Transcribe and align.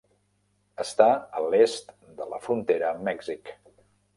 Està 0.83 1.09
a 1.39 1.43
l'est 1.55 1.93
de 2.23 2.27
la 2.33 2.41
frontera 2.47 2.91
amb 2.95 3.07
Mèxic. 3.11 3.57